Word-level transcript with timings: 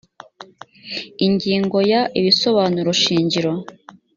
ingingo 1.25 1.77
ya…: 1.91 2.01
ibisobanuro 2.19 2.89
shingiro 3.01 3.51